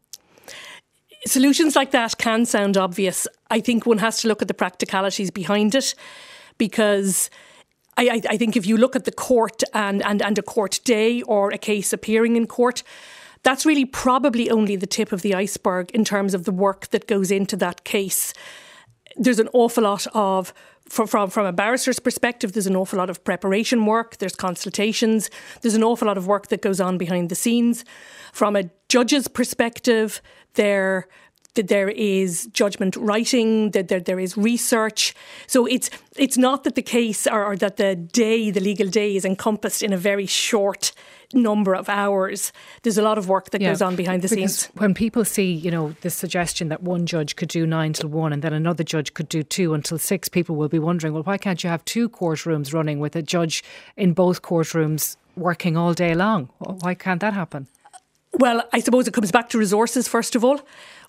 Solutions 1.26 1.76
like 1.76 1.92
that 1.92 2.18
can 2.18 2.44
sound 2.44 2.76
obvious. 2.76 3.26
I 3.50 3.60
think 3.60 3.86
one 3.86 3.98
has 3.98 4.20
to 4.22 4.28
look 4.28 4.42
at 4.42 4.48
the 4.48 4.54
practicalities 4.54 5.30
behind 5.30 5.74
it 5.74 5.94
because 6.58 7.30
I, 7.96 8.22
I, 8.28 8.36
think 8.36 8.56
if 8.56 8.66
you 8.66 8.76
look 8.76 8.96
at 8.96 9.04
the 9.04 9.12
court 9.12 9.62
and, 9.74 10.02
and, 10.02 10.22
and 10.22 10.38
a 10.38 10.42
court 10.42 10.80
day 10.84 11.22
or 11.22 11.50
a 11.50 11.58
case 11.58 11.92
appearing 11.92 12.36
in 12.36 12.46
court, 12.46 12.82
that's 13.42 13.66
really 13.66 13.84
probably 13.84 14.50
only 14.50 14.76
the 14.76 14.86
tip 14.86 15.12
of 15.12 15.22
the 15.22 15.34
iceberg 15.34 15.90
in 15.92 16.04
terms 16.04 16.34
of 16.34 16.44
the 16.44 16.52
work 16.52 16.88
that 16.88 17.06
goes 17.06 17.30
into 17.30 17.56
that 17.56 17.84
case. 17.84 18.32
There's 19.16 19.38
an 19.38 19.48
awful 19.52 19.84
lot 19.84 20.06
of 20.14 20.54
from, 20.88 21.06
from, 21.06 21.30
from 21.30 21.46
a 21.46 21.52
barrister's 21.52 21.98
perspective, 21.98 22.52
there's 22.52 22.66
an 22.66 22.76
awful 22.76 22.98
lot 22.98 23.08
of 23.08 23.24
preparation 23.24 23.86
work, 23.86 24.18
there's 24.18 24.36
consultations, 24.36 25.30
there's 25.62 25.74
an 25.74 25.82
awful 25.82 26.06
lot 26.06 26.18
of 26.18 26.26
work 26.26 26.48
that 26.48 26.60
goes 26.60 26.80
on 26.80 26.98
behind 26.98 27.30
the 27.30 27.34
scenes. 27.34 27.84
From 28.32 28.56
a 28.56 28.64
judge's 28.88 29.26
perspective, 29.26 30.20
there 30.54 31.06
that 31.54 31.68
there 31.68 31.90
is 31.90 32.46
judgment 32.52 32.96
writing, 32.96 33.72
that 33.72 33.88
there, 33.88 34.00
there 34.00 34.18
is 34.18 34.36
research. 34.36 35.14
So 35.46 35.66
it's 35.66 35.90
it's 36.16 36.38
not 36.38 36.64
that 36.64 36.74
the 36.74 36.82
case 36.82 37.26
or, 37.26 37.44
or, 37.44 37.56
that 37.56 37.76
the 37.76 37.94
day, 37.94 38.50
the 38.50 38.60
legal 38.60 38.88
day, 38.88 39.16
is 39.16 39.24
encompassed 39.24 39.82
in 39.82 39.92
a 39.92 39.96
very 39.96 40.26
short 40.26 40.92
number 41.34 41.74
of 41.74 41.88
hours. 41.88 42.52
There's 42.82 42.98
a 42.98 43.02
lot 43.02 43.18
of 43.18 43.28
work 43.28 43.50
that 43.50 43.60
yeah, 43.60 43.70
goes 43.70 43.82
on 43.82 43.96
behind 43.96 44.22
the 44.22 44.28
scenes. 44.28 44.66
When 44.74 44.94
people 44.94 45.24
see, 45.24 45.52
you 45.52 45.70
know, 45.70 45.94
the 46.02 46.10
suggestion 46.10 46.68
that 46.68 46.82
one 46.82 47.06
judge 47.06 47.36
could 47.36 47.48
do 47.48 47.66
nine 47.66 47.94
till 47.94 48.10
one 48.10 48.32
and 48.32 48.42
then 48.42 48.52
another 48.52 48.84
judge 48.84 49.14
could 49.14 49.28
do 49.28 49.42
two 49.42 49.72
until 49.72 49.98
six, 49.98 50.28
people 50.28 50.56
will 50.56 50.68
be 50.68 50.78
wondering, 50.78 51.14
well, 51.14 51.22
why 51.22 51.38
can't 51.38 51.64
you 51.64 51.70
have 51.70 51.84
two 51.86 52.08
courtrooms 52.08 52.74
running 52.74 52.98
with 52.98 53.16
a 53.16 53.22
judge 53.22 53.64
in 53.96 54.12
both 54.12 54.42
courtrooms 54.42 55.16
working 55.36 55.76
all 55.76 55.94
day 55.94 56.14
long? 56.14 56.50
Why 56.58 56.94
can't 56.94 57.20
that 57.20 57.32
happen? 57.32 57.68
Well, 58.42 58.64
I 58.72 58.80
suppose 58.80 59.06
it 59.06 59.14
comes 59.14 59.30
back 59.30 59.50
to 59.50 59.58
resources 59.58 60.08
first 60.08 60.34
of 60.34 60.44
all. 60.44 60.58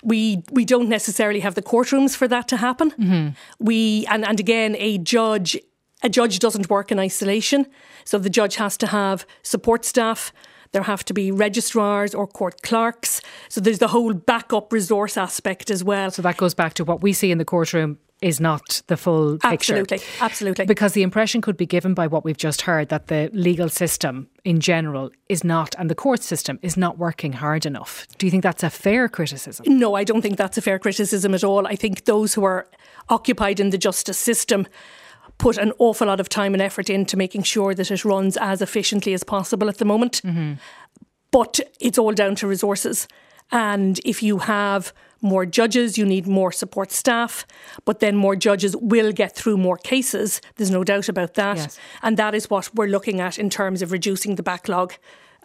We 0.03 0.43
we 0.51 0.65
don't 0.65 0.87
necessarily 0.87 1.39
have 1.39 1.55
the 1.55 1.63
courtrooms 1.63 2.15
for 2.15 2.27
that 2.27 2.47
to 2.49 2.57
happen. 2.57 2.91
Mm-hmm. 2.91 3.29
We 3.59 4.05
and 4.11 4.23
and 4.23 4.39
again, 4.39 4.75
a 4.77 4.99
judge 4.99 5.57
a 6.03 6.09
judge 6.09 6.37
doesn't 6.37 6.69
work 6.69 6.91
in 6.91 6.99
isolation, 6.99 7.65
so 8.05 8.19
the 8.19 8.29
judge 8.29 8.57
has 8.57 8.77
to 8.77 8.87
have 8.87 9.25
support 9.41 9.83
staff. 9.83 10.31
There 10.73 10.83
have 10.83 11.03
to 11.05 11.13
be 11.13 11.31
registrars 11.31 12.13
or 12.13 12.27
court 12.27 12.61
clerks. 12.61 13.21
So 13.49 13.61
there's 13.61 13.79
the 13.79 13.93
whole 13.95 14.13
backup 14.13 14.71
resource 14.71 15.17
aspect 15.17 15.71
as 15.71 15.83
well. 15.83 16.11
So 16.11 16.21
that 16.21 16.37
goes 16.37 16.53
back 16.53 16.73
to 16.75 16.83
what 16.83 17.01
we 17.01 17.13
see 17.13 17.31
in 17.31 17.39
the 17.39 17.45
courtroom 17.45 17.97
is 18.23 18.39
not 18.39 18.81
the 18.87 18.95
full 18.95 19.37
picture. 19.37 19.75
Absolutely, 19.75 19.99
absolutely. 20.21 20.65
Because 20.65 20.93
the 20.93 21.03
impression 21.03 21.41
could 21.41 21.57
be 21.57 21.65
given 21.65 21.93
by 21.93 22.07
what 22.07 22.23
we've 22.23 22.37
just 22.37 22.61
heard 22.61 22.89
that 22.89 23.07
the 23.07 23.29
legal 23.33 23.67
system 23.67 24.29
in 24.45 24.59
general 24.59 25.11
is 25.27 25.43
not, 25.43 25.75
and 25.77 25.89
the 25.89 25.95
court 25.95 26.23
system 26.23 26.57
is 26.61 26.77
not 26.77 26.97
working 26.97 27.33
hard 27.33 27.65
enough. 27.65 28.07
Do 28.17 28.25
you 28.25 28.31
think 28.31 28.43
that's 28.43 28.63
a 28.63 28.69
fair 28.69 29.09
criticism? 29.09 29.65
No, 29.67 29.95
I 29.95 30.05
don't 30.05 30.21
think 30.21 30.37
that's 30.37 30.57
a 30.57 30.61
fair 30.61 30.79
criticism 30.79 31.33
at 31.33 31.43
all. 31.43 31.67
I 31.67 31.75
think 31.75 32.05
those 32.05 32.33
who 32.33 32.45
are 32.45 32.67
occupied 33.09 33.59
in 33.59 33.71
the 33.71 33.77
justice 33.77 34.17
system 34.17 34.67
put 35.37 35.57
an 35.57 35.73
awful 35.77 36.07
lot 36.07 36.19
of 36.19 36.29
time 36.29 36.53
and 36.53 36.61
effort 36.61 36.89
into 36.89 37.17
making 37.17 37.43
sure 37.43 37.75
that 37.75 37.91
it 37.91 38.05
runs 38.05 38.37
as 38.37 38.61
efficiently 38.61 39.13
as 39.13 39.23
possible 39.23 39.67
at 39.67 39.77
the 39.79 39.85
moment. 39.85 40.21
Mm-hmm. 40.23 40.53
But 41.31 41.59
it's 41.81 41.97
all 41.97 42.13
down 42.13 42.35
to 42.35 42.47
resources. 42.47 43.07
And 43.51 43.99
if 44.05 44.23
you 44.23 44.39
have 44.39 44.93
more 45.21 45.45
judges, 45.45 45.97
you 45.97 46.05
need 46.05 46.27
more 46.27 46.51
support 46.51 46.91
staff, 46.91 47.45
but 47.85 47.99
then 47.99 48.15
more 48.15 48.35
judges 48.35 48.75
will 48.75 49.11
get 49.11 49.35
through 49.35 49.57
more 49.57 49.77
cases. 49.77 50.41
There's 50.55 50.69
no 50.71 50.83
doubt 50.83 51.09
about 51.09 51.35
that. 51.35 51.57
Yes. 51.57 51.79
And 52.01 52.17
that 52.17 52.35
is 52.35 52.49
what 52.49 52.69
we're 52.75 52.87
looking 52.87 53.21
at 53.21 53.39
in 53.39 53.49
terms 53.49 53.81
of 53.81 53.91
reducing 53.91 54.35
the 54.35 54.43
backlog. 54.43 54.93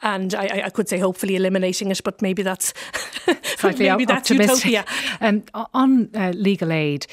And 0.03 0.35
I, 0.35 0.63
I 0.67 0.71
could 0.71 0.89
say 0.89 0.99
hopefully 0.99 1.37
eliminating 1.37 1.91
it, 1.91 2.01
but 2.05 2.23
maybe 2.23 2.43
that's 2.43 2.73
maybe 3.63 4.05
that's 4.05 4.31
utopia. 4.31 4.85
Um, 5.21 5.43
on 5.75 6.11
uh, 6.15 6.33
legal 6.37 6.73
aid, 6.73 7.07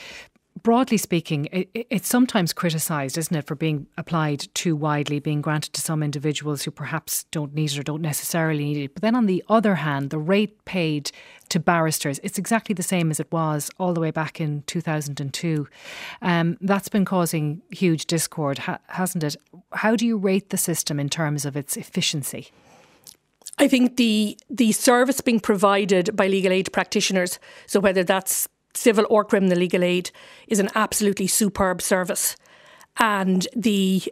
broadly 0.65 0.98
speaking, 0.98 1.48
it, 1.51 1.69
it's 1.91 2.07
sometimes 2.07 2.51
criticised, 2.51 3.19
isn't 3.19 3.38
it, 3.38 3.45
for 3.45 3.53
being 3.53 3.86
applied 4.00 4.48
too 4.55 4.75
widely, 4.75 5.19
being 5.19 5.39
granted 5.39 5.72
to 5.74 5.79
some 5.79 6.01
individuals 6.01 6.63
who 6.63 6.72
perhaps 6.72 7.25
don't 7.25 7.53
need 7.53 7.72
it 7.72 7.77
or 7.77 7.84
don't 7.84 8.01
necessarily 8.01 8.65
need 8.65 8.77
it. 8.77 8.95
But 8.95 9.03
then 9.03 9.15
on 9.15 9.27
the 9.27 9.43
other 9.48 9.75
hand, 9.75 10.10
the 10.10 10.17
rate 10.17 10.65
paid 10.65 11.12
to 11.50 11.60
barristers, 11.60 12.19
it's 12.24 12.39
exactly 12.39 12.74
the 12.74 12.81
same 12.81 13.12
as 13.12 13.19
it 13.19 13.31
was 13.31 13.69
all 13.77 13.93
the 13.93 14.01
way 14.01 14.10
back 14.10 14.41
in 14.41 14.63
2002. 14.63 15.67
Um, 16.24 16.57
that's 16.62 16.89
been 16.89 17.05
causing 17.05 17.62
huge 17.69 18.07
discord, 18.07 18.57
ha- 18.57 18.79
hasn't 18.88 19.24
it? 19.24 19.36
How 19.72 19.95
do 19.95 20.07
you 20.07 20.17
rate 20.17 20.50
the 20.50 20.57
system 20.57 21.00
in 21.00 21.10
terms 21.10 21.45
of 21.45 21.55
its 21.55 21.77
efficiency? 21.77 22.50
I 23.60 23.67
think 23.67 23.98
the 23.98 24.38
the 24.50 24.72
service 24.72 25.22
being 25.22 25.39
provided 25.39 26.13
by 26.15 26.27
legal 26.27 26.51
aid 26.51 26.74
practitioners, 26.74 27.39
so 27.67 27.79
whether 27.79 28.03
that's 28.03 28.50
civil 28.75 29.05
or 29.10 29.24
criminal 29.24 29.58
legal 29.58 29.84
aid 29.84 30.12
is 30.48 30.60
an 30.60 30.70
absolutely 30.75 31.27
superb 31.27 31.82
service. 31.82 32.36
And 32.98 33.48
the 33.55 34.03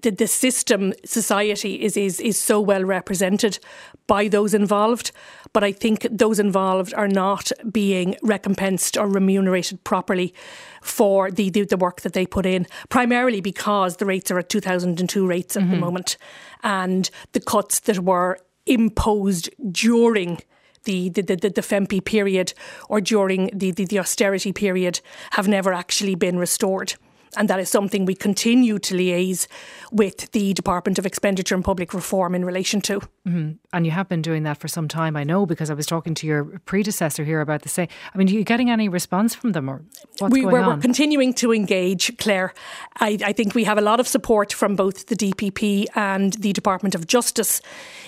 the, 0.00 0.10
the 0.10 0.28
system 0.28 0.92
society 1.04 1.82
is, 1.82 1.96
is 1.96 2.20
is 2.20 2.38
so 2.38 2.60
well 2.60 2.84
represented 2.84 3.58
by 4.06 4.28
those 4.28 4.54
involved 4.54 5.10
but 5.52 5.62
I 5.62 5.72
think 5.72 6.06
those 6.10 6.38
involved 6.38 6.94
are 6.94 7.08
not 7.08 7.52
being 7.70 8.16
recompensed 8.22 8.96
or 8.96 9.06
remunerated 9.06 9.84
properly 9.84 10.34
for 10.80 11.30
the, 11.30 11.50
the, 11.50 11.64
the 11.64 11.76
work 11.76 12.00
that 12.02 12.14
they 12.14 12.26
put 12.26 12.46
in 12.46 12.66
primarily 12.88 13.40
because 13.40 13.96
the 13.96 14.06
rates 14.06 14.30
are 14.30 14.38
at 14.38 14.48
2002 14.48 15.26
rates 15.26 15.56
at 15.56 15.62
mm-hmm. 15.62 15.72
the 15.72 15.78
moment 15.78 16.16
and 16.62 17.10
the 17.32 17.40
cuts 17.40 17.80
that 17.80 17.98
were 17.98 18.38
imposed 18.66 19.50
during 19.72 20.40
the, 20.84 21.08
the, 21.08 21.22
the, 21.22 21.36
the 21.36 21.60
FEMPI 21.60 22.04
period 22.04 22.54
or 22.88 23.00
during 23.00 23.50
the, 23.52 23.70
the, 23.70 23.84
the 23.84 23.98
austerity 23.98 24.52
period 24.52 25.00
have 25.32 25.48
never 25.48 25.72
actually 25.72 26.14
been 26.14 26.38
restored. 26.38 26.94
And 27.36 27.48
that 27.48 27.58
is 27.58 27.70
something 27.70 28.04
we 28.04 28.14
continue 28.14 28.78
to 28.78 28.94
liaise 28.94 29.46
with 29.90 30.30
the 30.32 30.52
Department 30.52 30.98
of 30.98 31.06
Expenditure 31.06 31.54
and 31.54 31.64
Public 31.64 31.94
Reform 31.94 32.34
in 32.34 32.44
relation 32.44 32.82
to. 32.82 33.00
Mm-hmm. 33.26 33.52
And 33.72 33.86
you 33.86 33.92
have 33.92 34.08
been 34.08 34.20
doing 34.20 34.42
that 34.42 34.58
for 34.58 34.68
some 34.68 34.86
time, 34.86 35.16
I 35.16 35.24
know, 35.24 35.46
because 35.46 35.70
I 35.70 35.74
was 35.74 35.86
talking 35.86 36.14
to 36.16 36.26
your 36.26 36.44
predecessor 36.66 37.24
here 37.24 37.40
about 37.40 37.62
the 37.62 37.70
same. 37.70 37.88
I 38.14 38.18
mean, 38.18 38.28
are 38.28 38.32
you 38.32 38.44
getting 38.44 38.70
any 38.70 38.88
response 38.88 39.34
from 39.34 39.52
them 39.52 39.70
or 39.70 39.82
what's 40.18 40.32
we, 40.32 40.42
going 40.42 40.52
we're, 40.52 40.60
on? 40.60 40.76
We're 40.76 40.82
continuing 40.82 41.32
to 41.34 41.54
engage, 41.54 42.16
Claire. 42.18 42.52
I, 43.00 43.18
I 43.24 43.32
think 43.32 43.54
we 43.54 43.64
have 43.64 43.78
a 43.78 43.82
lot 43.82 43.98
of 43.98 44.06
support 44.06 44.52
from 44.52 44.76
both 44.76 45.06
the 45.06 45.16
DPP 45.16 45.86
and 45.94 46.34
the 46.34 46.52
Department 46.52 46.94
of 46.94 47.06
Justice 47.06 47.62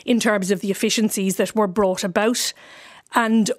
in 0.04 0.20
terms 0.20 0.50
of 0.50 0.60
the 0.60 0.70
efficiencies 0.70 1.36
that 1.36 1.56
were 1.56 1.66
brought 1.66 2.04
about. 2.04 2.52
And 3.14 3.50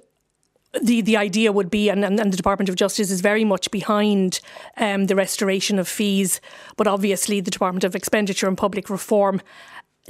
the, 0.81 1.01
the 1.01 1.17
idea 1.17 1.51
would 1.51 1.69
be, 1.69 1.89
and, 1.89 2.03
and, 2.03 2.19
and, 2.19 2.31
the 2.31 2.37
Department 2.37 2.69
of 2.69 2.75
Justice 2.75 3.11
is 3.11 3.21
very 3.21 3.43
much 3.43 3.71
behind 3.71 4.39
um, 4.77 5.05
the 5.05 5.15
restoration 5.15 5.79
of 5.79 5.87
fees, 5.87 6.41
but 6.77 6.87
obviously 6.87 7.39
the 7.39 7.51
Department 7.51 7.83
of 7.83 7.95
Expenditure 7.95 8.47
and 8.47 8.57
Public 8.57 8.89
Reform 8.89 9.41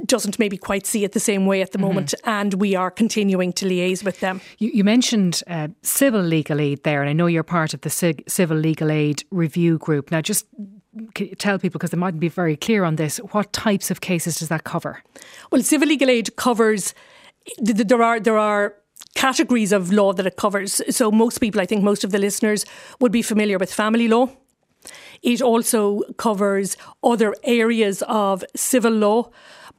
doesn't 0.04 0.38
maybe 0.38 0.58
quite 0.58 0.86
see 0.86 1.04
it 1.04 1.12
the 1.12 1.20
same 1.20 1.46
way 1.46 1.62
at 1.62 1.72
the 1.72 1.78
mm-hmm. 1.78 1.86
moment, 1.86 2.14
and 2.24 2.54
we 2.54 2.74
are 2.74 2.90
continuing 2.90 3.52
to 3.54 3.64
liaise 3.64 4.04
with 4.04 4.20
them. 4.20 4.40
You, 4.58 4.70
you 4.72 4.84
mentioned 4.84 5.42
uh, 5.46 5.68
civil 5.82 6.20
legal 6.20 6.60
aid 6.60 6.82
there, 6.82 7.00
and 7.00 7.08
I 7.08 7.14
know 7.14 7.26
you're 7.26 7.42
part 7.42 7.72
of 7.72 7.80
the 7.80 7.90
civil 7.90 8.56
legal 8.56 8.90
aid 8.90 9.24
review 9.30 9.78
group. 9.78 10.10
Now, 10.10 10.20
just 10.20 10.46
tell 11.38 11.58
people 11.58 11.78
because 11.78 11.90
they 11.90 11.96
mightn't 11.96 12.20
be 12.20 12.28
very 12.28 12.56
clear 12.56 12.84
on 12.84 12.96
this. 12.96 13.18
What 13.18 13.52
types 13.52 13.90
of 13.90 14.00
cases 14.00 14.38
does 14.38 14.48
that 14.48 14.64
cover? 14.64 15.02
Well, 15.50 15.62
civil 15.62 15.88
legal 15.88 16.10
aid 16.10 16.36
covers. 16.36 16.94
There 17.58 18.02
are 18.02 18.20
there 18.20 18.38
are 18.38 18.74
categories 19.16 19.72
of 19.72 19.92
law 19.92 20.12
that 20.12 20.26
it 20.26 20.36
covers. 20.36 20.80
So, 20.94 21.10
most 21.10 21.38
people, 21.38 21.60
I 21.60 21.66
think 21.66 21.82
most 21.82 22.04
of 22.04 22.12
the 22.12 22.18
listeners, 22.18 22.64
would 23.00 23.12
be 23.12 23.22
familiar 23.22 23.58
with 23.58 23.72
family 23.72 24.06
law. 24.06 24.28
It 25.22 25.42
also 25.42 26.02
covers 26.16 26.76
other 27.02 27.34
areas 27.42 28.02
of 28.06 28.44
civil 28.54 28.92
law, 28.92 29.30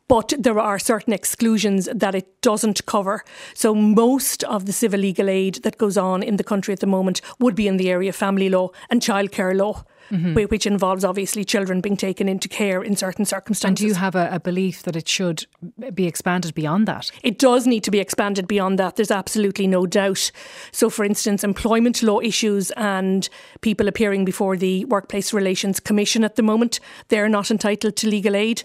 but 0.08 0.34
there 0.38 0.60
are 0.60 0.80
certain 0.80 1.14
exclusions 1.14 1.88
that 1.94 2.16
it 2.16 2.42
doesn't 2.42 2.86
cover. 2.86 3.24
So, 3.54 3.76
most 3.76 4.44
of 4.44 4.66
the 4.66 4.74
civil 4.74 5.00
legal 5.00 5.30
aid 5.30 5.56
that 5.64 5.78
goes 5.78 5.98
on 5.98 6.24
in 6.24 6.38
the 6.38 6.44
country 6.44 6.74
at 6.74 6.80
the 6.80 6.88
moment 6.88 7.22
would 7.40 7.56
be 7.56 7.68
in 7.68 7.78
the 7.78 7.90
area 7.90 8.10
of 8.10 8.16
family 8.16 8.50
law 8.50 8.70
and 8.90 9.02
childcare 9.02 9.56
law 9.56 9.84
mm-hmm. 10.12 10.34
which 10.34 10.66
involves 10.66 11.04
obviously 11.04 11.44
children 11.44 11.82
being 11.82 11.98
taken 11.98 12.28
into 12.28 12.48
care 12.48 12.82
in 12.84 12.96
certain 12.96 13.26
circumstances. 13.26 13.70
And 13.70 13.78
do 13.78 13.88
you 13.88 13.96
have 13.96 14.16
a, 14.16 14.30
a, 14.32 14.40
belief 14.40 14.84
that 14.84 14.96
it 14.96 15.08
should 15.08 15.46
be 15.94 16.06
expanded 16.06 16.54
beyond 16.54 16.88
that? 16.88 17.12
It 17.24 17.40
does 17.40 17.68
need 17.68 17.84
to 17.84 17.92
be 17.92 18.00
expanded 18.00 18.48
beyond 18.48 18.80
that. 18.80 18.96
There's 18.96 19.12
absolutely 19.12 19.68
no 19.68 19.86
doubt. 19.86 20.32
So, 20.72 20.90
for 20.90 21.04
instance, 21.04 21.44
employment 21.44 22.02
law 22.04 22.20
issues 22.20 22.72
and 22.72 23.28
people 23.62 23.88
appearing 23.88 24.26
before 24.26 24.58
the 24.58 24.86
Workplace 24.86 25.34
Relations 25.34 25.80
Commission 25.80 26.24
at 26.24 26.36
the 26.36 26.44
moment, 26.44 26.80
they're 27.10 27.30
not 27.30 27.52
entitled 27.52 27.96
to 27.98 28.08
legal 28.08 28.36
aid. 28.36 28.64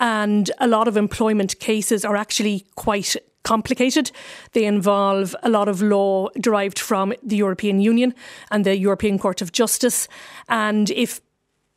And 0.00 0.50
a 0.58 0.68
lot 0.68 0.86
of 0.86 0.96
employment 0.96 1.58
cases 1.58 2.04
are 2.04 2.16
actually 2.16 2.66
quite 2.76 3.16
complicated. 3.42 4.10
They 4.52 4.64
involve 4.64 5.34
a 5.42 5.48
lot 5.48 5.68
of 5.68 5.82
law 5.82 6.28
derived 6.40 6.78
from 6.78 7.14
the 7.22 7.36
European 7.36 7.80
Union 7.80 8.14
and 8.50 8.64
the 8.64 8.76
European 8.76 9.18
Court 9.18 9.40
of 9.42 9.52
Justice. 9.52 10.08
And 10.48 10.90
if 10.90 11.20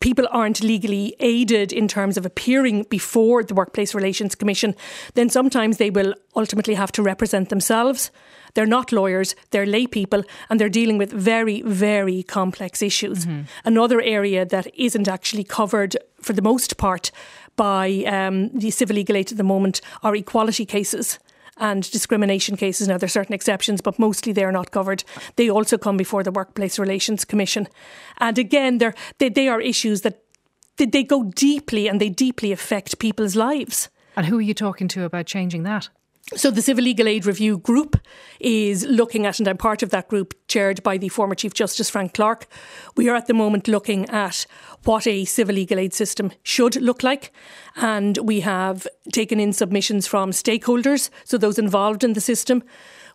people 0.01 0.27
aren't 0.31 0.61
legally 0.61 1.15
aided 1.19 1.71
in 1.71 1.87
terms 1.87 2.17
of 2.17 2.25
appearing 2.25 2.83
before 2.89 3.43
the 3.43 3.53
Workplace 3.53 3.95
Relations 3.95 4.35
Commission, 4.35 4.75
then 5.13 5.29
sometimes 5.29 5.77
they 5.77 5.89
will 5.89 6.13
ultimately 6.35 6.73
have 6.73 6.91
to 6.91 7.03
represent 7.03 7.49
themselves. 7.49 8.11
They're 8.53 8.65
not 8.65 8.91
lawyers, 8.91 9.35
they're 9.51 9.65
lay 9.65 9.87
people, 9.87 10.23
and 10.49 10.59
they're 10.59 10.69
dealing 10.69 10.97
with 10.97 11.13
very, 11.13 11.61
very 11.61 12.23
complex 12.23 12.81
issues. 12.81 13.25
Mm-hmm. 13.25 13.43
Another 13.63 14.01
area 14.01 14.45
that 14.45 14.67
isn't 14.75 15.07
actually 15.07 15.45
covered 15.45 15.95
for 16.19 16.33
the 16.33 16.41
most 16.41 16.75
part 16.75 17.11
by 17.55 18.03
um, 18.07 18.49
the 18.49 18.71
civil 18.71 18.95
legal 18.95 19.15
aid 19.15 19.31
at 19.31 19.37
the 19.37 19.43
moment 19.43 19.79
are 20.03 20.15
equality 20.15 20.65
cases 20.65 21.19
and 21.61 21.89
discrimination 21.91 22.57
cases. 22.57 22.87
Now, 22.87 22.97
there 22.97 23.05
are 23.05 23.09
certain 23.19 23.33
exceptions, 23.33 23.79
but 23.81 23.99
mostly 23.99 24.33
they 24.33 24.43
are 24.43 24.51
not 24.51 24.71
covered. 24.71 25.03
They 25.35 25.49
also 25.49 25.77
come 25.77 25.95
before 25.95 26.23
the 26.23 26.31
Workplace 26.31 26.77
Relations 26.77 27.23
Commission. 27.23 27.67
And 28.17 28.37
again, 28.37 28.79
they're, 28.79 28.95
they, 29.19 29.29
they 29.29 29.47
are 29.47 29.61
issues 29.61 30.01
that 30.01 30.23
they, 30.77 30.87
they 30.87 31.03
go 31.03 31.23
deeply 31.23 31.87
and 31.87 32.01
they 32.01 32.09
deeply 32.09 32.51
affect 32.51 32.99
people's 32.99 33.35
lives. 33.35 33.89
And 34.17 34.25
who 34.25 34.39
are 34.39 34.41
you 34.41 34.55
talking 34.55 34.87
to 34.89 35.05
about 35.05 35.27
changing 35.27 35.63
that? 35.63 35.89
So 36.33 36.49
the 36.49 36.61
Civil 36.61 36.85
Legal 36.85 37.09
Aid 37.09 37.25
Review 37.25 37.57
Group 37.57 37.97
is 38.39 38.85
looking 38.85 39.25
at, 39.25 39.39
and 39.39 39.47
I'm 39.49 39.57
part 39.57 39.83
of 39.83 39.89
that 39.89 40.07
group, 40.07 40.33
chaired 40.47 40.81
by 40.81 40.97
the 40.97 41.09
former 41.09 41.35
Chief 41.35 41.53
Justice 41.53 41.89
Frank 41.89 42.13
Clarke. 42.13 42.47
We 42.95 43.09
are 43.09 43.15
at 43.15 43.27
the 43.27 43.33
moment 43.33 43.67
looking 43.67 44.09
at 44.09 44.45
what 44.85 45.05
a 45.05 45.25
civil 45.25 45.55
legal 45.55 45.77
aid 45.77 45.93
system 45.93 46.31
should 46.41 46.77
look 46.77 47.03
like, 47.03 47.33
and 47.75 48.17
we 48.19 48.39
have 48.39 48.87
taken 49.11 49.41
in 49.41 49.51
submissions 49.51 50.07
from 50.07 50.31
stakeholders, 50.31 51.09
so 51.25 51.37
those 51.37 51.59
involved 51.59 52.01
in 52.01 52.13
the 52.13 52.21
system. 52.21 52.63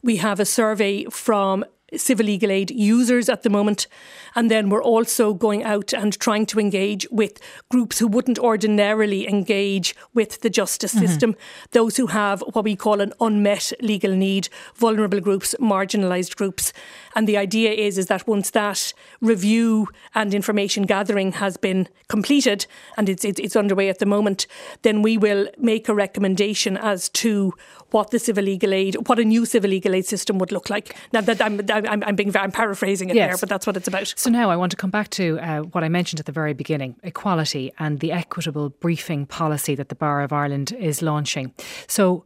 We 0.02 0.16
have 0.16 0.38
a 0.38 0.44
survey 0.44 1.04
from 1.06 1.64
civil 1.94 2.26
legal 2.26 2.50
aid 2.50 2.70
users 2.70 3.28
at 3.28 3.42
the 3.42 3.50
moment. 3.50 3.86
And 4.34 4.50
then 4.50 4.68
we're 4.70 4.82
also 4.82 5.34
going 5.34 5.62
out 5.62 5.92
and 5.92 6.18
trying 6.18 6.46
to 6.46 6.58
engage 6.58 7.06
with 7.10 7.40
groups 7.70 7.98
who 7.98 8.08
wouldn't 8.08 8.38
ordinarily 8.38 9.28
engage 9.28 9.94
with 10.12 10.40
the 10.40 10.50
justice 10.50 10.94
mm-hmm. 10.94 11.06
system, 11.06 11.36
those 11.70 11.96
who 11.96 12.08
have 12.08 12.42
what 12.52 12.64
we 12.64 12.76
call 12.76 13.00
an 13.00 13.12
unmet 13.20 13.72
legal 13.80 14.14
need, 14.14 14.48
vulnerable 14.74 15.20
groups, 15.20 15.54
marginalised 15.60 16.36
groups. 16.36 16.72
And 17.14 17.28
the 17.28 17.36
idea 17.36 17.72
is, 17.72 17.98
is 17.98 18.06
that 18.06 18.26
once 18.26 18.50
that 18.50 18.92
review 19.20 19.88
and 20.14 20.34
information 20.34 20.84
gathering 20.84 21.32
has 21.32 21.56
been 21.56 21.88
completed 22.08 22.66
and 22.96 23.08
it's, 23.08 23.24
it's, 23.24 23.40
it's 23.40 23.56
underway 23.56 23.88
at 23.88 24.00
the 24.00 24.06
moment, 24.06 24.46
then 24.82 25.02
we 25.02 25.16
will 25.16 25.48
make 25.56 25.88
a 25.88 25.94
recommendation 25.94 26.76
as 26.76 27.08
to 27.10 27.54
what 27.90 28.10
the 28.10 28.18
civil 28.18 28.44
legal 28.44 28.74
aid, 28.74 28.96
what 29.08 29.18
a 29.18 29.24
new 29.24 29.46
civil 29.46 29.70
legal 29.70 29.94
aid 29.94 30.04
system 30.04 30.38
would 30.38 30.52
look 30.52 30.68
like. 30.68 30.96
Now, 31.12 31.20
that 31.22 31.40
I'm, 31.40 31.58
I'm, 31.84 32.02
I'm 32.04 32.16
being 32.16 32.34
I'm 32.36 32.52
paraphrasing 32.52 33.10
it 33.10 33.16
yes. 33.16 33.28
there, 33.28 33.38
but 33.38 33.48
that's 33.48 33.66
what 33.66 33.76
it's 33.76 33.88
about. 33.88 34.12
So 34.16 34.30
now 34.30 34.50
I 34.50 34.56
want 34.56 34.70
to 34.70 34.76
come 34.76 34.90
back 34.90 35.10
to 35.10 35.38
uh, 35.40 35.60
what 35.62 35.84
I 35.84 35.88
mentioned 35.88 36.20
at 36.20 36.26
the 36.26 36.32
very 36.32 36.54
beginning: 36.54 36.96
equality 37.02 37.72
and 37.78 38.00
the 38.00 38.12
equitable 38.12 38.70
briefing 38.70 39.26
policy 39.26 39.74
that 39.74 39.88
the 39.88 39.94
Bar 39.94 40.22
of 40.22 40.32
Ireland 40.32 40.72
is 40.72 41.02
launching. 41.02 41.52
So 41.86 42.24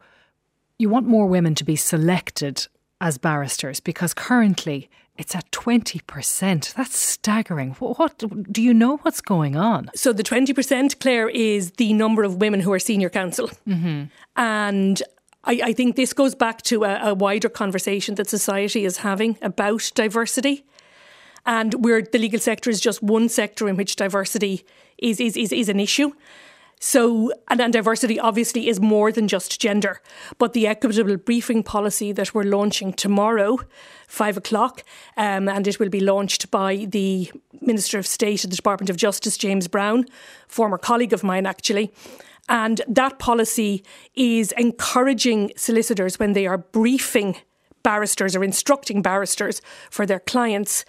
you 0.78 0.88
want 0.88 1.07
more 1.07 1.26
women 1.26 1.54
to 1.57 1.64
be 1.64 1.76
selected 1.76 2.66
as 3.00 3.19
barristers 3.19 3.80
because 3.80 4.14
currently 4.14 4.90
it's 5.21 5.35
at 5.35 5.50
20%. 5.50 6.73
That's 6.73 6.97
staggering. 6.97 7.73
What, 7.73 8.25
do 8.50 8.62
you 8.62 8.73
know 8.73 8.97
what's 8.99 9.21
going 9.21 9.54
on? 9.54 9.90
So 9.95 10.14
the 10.14 10.23
20% 10.23 10.99
Claire 10.99 11.28
is 11.28 11.73
the 11.73 11.92
number 11.92 12.23
of 12.23 12.37
women 12.37 12.61
who 12.61 12.73
are 12.73 12.78
senior 12.78 13.11
counsel. 13.11 13.50
Mm-hmm. 13.69 14.04
And 14.37 15.02
I, 15.44 15.61
I, 15.64 15.73
think 15.73 15.97
this 15.97 16.12
goes 16.12 16.35
back 16.35 16.62
to 16.62 16.85
a, 16.85 17.11
a 17.11 17.14
wider 17.14 17.49
conversation 17.49 18.14
that 18.16 18.28
society 18.28 18.85
is 18.85 18.99
having 18.99 19.38
about 19.40 19.90
diversity. 19.94 20.64
And 21.47 21.82
where 21.82 22.02
the 22.02 22.18
legal 22.18 22.40
sector 22.40 22.68
is 22.68 22.80
just 22.80 23.02
one 23.02 23.28
sector 23.28 23.66
in 23.68 23.76
which 23.76 23.97
diversity 23.97 24.64
is, 24.99 25.20
is, 25.20 25.37
is, 25.37 25.52
is 25.52 25.68
an 25.70 25.80
issue. 25.80 26.12
So, 26.82 27.30
and, 27.49 27.61
and 27.61 27.73
diversity 27.73 28.18
obviously 28.18 28.68
is 28.68 28.80
more 28.80 29.12
than 29.12 29.28
just 29.28 29.61
gender. 29.61 30.00
But 30.38 30.54
the 30.54 30.66
equitable 30.66 31.18
briefing 31.18 31.62
policy 31.62 32.11
that 32.12 32.35
we're 32.35 32.44
launching 32.44 32.94
tomorrow, 32.94 33.59
five 34.09 34.38
o'clock, 34.38 34.82
um, 35.16 35.49
and 35.49 35.68
it 35.68 35.78
will 35.78 35.90
be 35.90 36.00
launched 36.00 36.50
by 36.50 36.87
the 36.88 37.30
Minister 37.61 37.99
of 37.99 38.06
State 38.06 38.44
at 38.44 38.50
the 38.50 38.56
Department 38.56 38.88
of 38.88 38.97
Justice, 38.97 39.37
James 39.37 39.68
Browne, 39.68 40.06
former 40.49 40.78
colleague 40.78 41.12
of 41.12 41.23
mine 41.23 41.44
actually. 41.44 41.92
And 42.50 42.83
that 42.88 43.21
policy 43.21 43.85
is 44.14 44.52
encouraging 44.52 45.52
solicitors 45.57 46.19
when 46.19 46.33
they 46.33 46.49
are 46.49 46.59
briefing 46.59 47.37
barristers 47.85 48.35
or 48.35 48.42
instructing 48.42 49.00
barristers 49.00 49.62
for 49.88 50.04
their 50.04 50.21
clients 50.21 50.85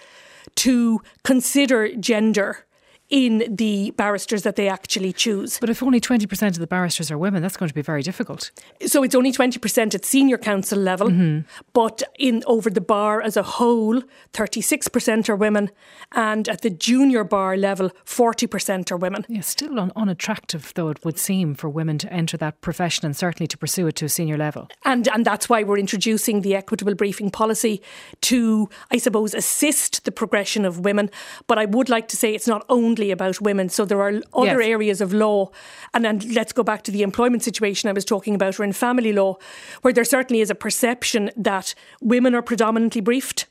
to 0.56 1.01
consider 1.24 1.96
gender 1.96 2.65
in 3.12 3.46
the 3.53 3.91
barristers 3.91 4.44
that 4.44 4.56
they 4.56 4.70
actually 4.70 5.12
choose. 5.12 5.60
But 5.60 5.70
if 5.70 5.84
only 5.84 6.00
20% 6.00 6.48
of 6.48 6.60
the 6.60 6.65
barristers 6.65 7.12
are 7.12 7.18
women, 7.18 7.41
that's 7.41 7.58
going 7.58 7.68
to 7.68 7.75
be 7.75 7.82
very 7.82 8.01
difficult. 8.01 8.51
So 8.86 9.03
it's 9.03 9.13
only 9.13 9.34
20% 9.34 9.94
at 9.94 10.06
senior 10.06 10.38
counsel 10.38 10.80
level, 10.80 11.10
mm-hmm. 11.10 11.39
but 11.74 12.01
in 12.18 12.41
over 12.48 12.70
the 12.70 12.82
bar 12.82 13.22
as 13.22 13.36
a 13.36 13.44
whole, 13.44 14.01
36% 14.34 15.27
are 15.27 15.36
women, 15.36 15.70
and 16.13 16.48
at 16.48 16.62
the 16.62 16.70
junior 16.70 17.25
bar 17.25 17.58
level, 17.58 17.91
40% 18.06 18.91
are 18.91 18.98
women. 18.98 19.25
Yeah, 19.27 19.41
still 19.41 19.77
un- 19.77 19.91
unattractive, 19.98 20.72
though 20.75 20.89
it 20.89 21.03
would 21.03 21.20
seem, 21.20 21.53
for 21.53 21.70
women 21.70 21.98
to 22.00 22.12
enter 22.12 22.38
that 22.38 22.62
profession 22.62 23.06
and 23.06 23.15
certainly 23.15 23.48
to 23.48 23.58
pursue 23.58 23.88
it 23.88 23.98
to 23.98 24.06
a 24.06 24.10
senior 24.10 24.38
level. 24.38 24.70
And, 24.86 25.10
and 25.10 25.25
that's 25.25 25.50
why 25.50 25.63
we're 25.63 25.77
introducing 25.77 26.41
the 26.41 26.56
equitable 26.56 26.96
briefing 26.96 27.30
policy 27.30 27.82
to, 28.22 28.70
I 28.89 28.98
suppose, 28.98 29.34
assist 29.34 30.06
the 30.06 30.12
progression 30.13 30.63
of 30.63 30.80
women. 30.80 31.10
But 31.48 31.60
I 31.60 31.65
would 31.65 31.89
like 31.89 32.08
to 32.10 32.18
say 32.18 32.34
it's 32.34 32.48
not 32.48 32.65
only 32.70 33.00
about 33.10 33.41
women. 33.41 33.70
So 33.70 33.86
there 33.86 34.01
are 34.01 34.22
other 34.34 34.62
yes. 34.62 34.70
areas 34.70 35.01
of 35.01 35.13
law. 35.13 35.50
And 35.93 36.05
then 36.05 36.20
let's 36.34 36.53
go 36.53 36.62
back 36.62 36.84
to 36.84 36.91
the 36.91 37.01
employment 37.01 37.41
situation 37.41 37.89
I 37.89 37.93
was 37.93 38.05
talking 38.05 38.36
about, 38.36 38.60
or 38.60 38.63
in 38.63 38.74
family 38.74 39.13
law, 39.13 39.38
where 39.81 39.93
there 39.93 40.03
certainly 40.03 40.41
is 40.41 40.51
a 40.51 40.55
perception 40.55 41.31
that 41.36 41.74
women 42.01 42.36
are 42.36 42.43
predominantly 42.43 43.01
briefed. 43.01 43.48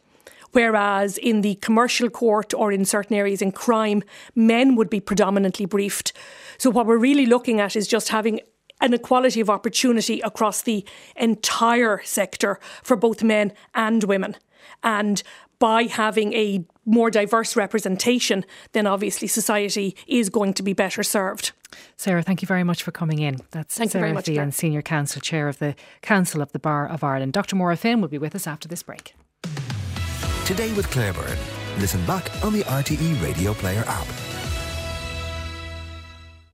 Whereas 0.53 1.19
in 1.19 1.41
the 1.41 1.57
commercial 1.57 2.11
court 2.11 2.55
or 2.55 2.71
in 2.71 2.85
certain 2.85 3.17
areas 3.17 3.43
in 3.43 3.53
crime, 3.53 4.03
men 4.35 4.77
would 4.77 4.91
be 4.91 5.01
predominantly 5.01 5.67
briefed. 5.67 6.13
So, 6.59 6.71
what 6.71 6.87
we're 6.87 6.99
really 6.99 7.27
looking 7.27 7.61
at 7.61 7.77
is 7.77 7.87
just 7.87 8.09
having 8.09 8.41
an 8.81 8.95
equality 8.95 9.41
of 9.41 9.51
opportunity 9.51 10.21
across 10.21 10.63
the 10.63 10.85
entire 11.17 12.01
sector 12.05 12.59
for 12.83 12.97
both 12.97 13.23
men 13.23 13.53
and 13.75 14.05
women. 14.05 14.37
And 14.83 15.23
by 15.59 15.85
having 15.85 16.33
a 16.33 16.65
more 16.91 17.11
diverse 17.11 17.57
representation, 17.57 18.45
then 18.73 18.87
obviously 18.87 19.29
society 19.29 19.97
is 20.07 20.29
going 20.29 20.53
to 20.55 20.63
be 20.63 20.73
better 20.73 21.03
served. 21.03 21.53
Sarah, 21.97 22.23
thank 22.23 22.43
you 22.43 22.47
very 22.47 22.65
much 22.65 22.83
for 22.83 22.91
coming 22.91 23.21
in. 23.21 23.39
That's 23.53 23.77
thank 23.77 23.93
Sarah 23.93 24.13
much, 24.13 24.25
Thean, 24.25 24.53
Senior 24.53 24.83
Counsel 24.83 25.21
Chair 25.21 25.49
of 25.49 25.59
the 25.59 25.75
Council 26.03 26.43
of 26.43 26.53
the 26.53 26.59
Bar 26.59 26.89
of 26.89 27.05
Ireland. 27.05 27.33
Dr. 27.33 27.57
Maura 27.57 27.77
Finn 27.77 28.01
will 28.01 28.09
be 28.09 28.19
with 28.19 28.35
us 28.35 28.47
after 28.47 28.67
this 28.67 28.83
break. 28.83 29.15
Today 30.45 30.73
with 30.73 30.91
Claire 30.91 31.13
Byrne. 31.13 31.39
Listen 31.79 32.05
back 32.07 32.29
on 32.45 32.53
the 32.53 32.63
RTE 32.65 33.23
Radio 33.23 33.55
Player 33.55 33.85
app. 33.87 34.30